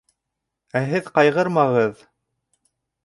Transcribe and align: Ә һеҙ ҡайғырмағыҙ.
Ә 0.79 0.83
һеҙ 0.93 1.11
ҡайғырмағыҙ. 1.19 2.03